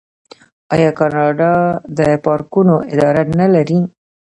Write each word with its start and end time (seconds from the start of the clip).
آیا 0.73 0.91
کاناډا 0.99 1.51
د 1.97 1.99
پارکونو 2.25 2.75
اداره 2.91 3.23
نلري؟ 3.39 3.79